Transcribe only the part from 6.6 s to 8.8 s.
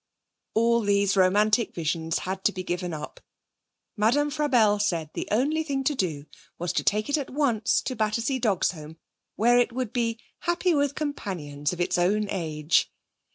to take it at once to the Battersea Dogs'